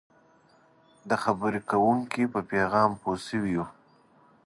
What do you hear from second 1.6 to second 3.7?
کوونکي په پیغام پوه شوي یو.